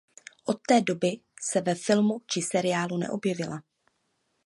Od 0.45 0.61
té 0.67 0.81
doby 0.81 1.19
se 1.41 1.61
ve 1.61 1.75
filmu 1.75 2.21
či 2.27 2.41
seriálu 2.41 2.97
neobjevila. 2.97 3.63